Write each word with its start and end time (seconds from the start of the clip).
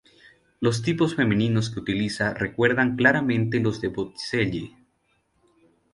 Los 0.59 0.81
tipos 0.81 1.13
femeninos 1.13 1.69
que 1.69 1.79
utiliza 1.79 2.33
recuerdan 2.33 2.95
claramente 2.95 3.59
los 3.59 3.81
de 3.81 3.89
Botticelli. 3.89 4.75